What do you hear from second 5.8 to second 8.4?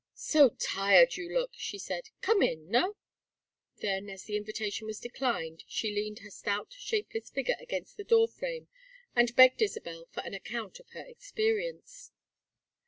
leaned her stout shapeless figure against the door